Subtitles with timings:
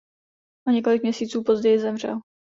[0.67, 2.21] O několik měsíců později zemřel.